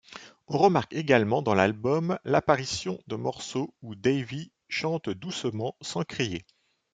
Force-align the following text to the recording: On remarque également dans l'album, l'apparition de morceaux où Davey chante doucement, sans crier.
On 0.47 0.57
remarque 0.57 0.93
également 0.95 1.43
dans 1.43 1.53
l'album, 1.53 2.17
l'apparition 2.23 2.99
de 3.05 3.15
morceaux 3.15 3.75
où 3.83 3.93
Davey 3.93 4.49
chante 4.67 5.09
doucement, 5.11 5.75
sans 5.79 6.01
crier. 6.03 6.43